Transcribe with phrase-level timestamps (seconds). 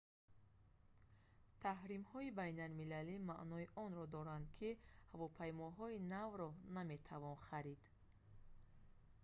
[1.63, 4.69] таҳримҳои байналмилалӣ маънои онро доранд ки
[5.11, 7.81] ҳавопаймоҳои навро наметавон харид